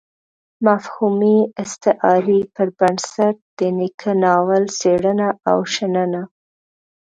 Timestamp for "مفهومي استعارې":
0.67-2.39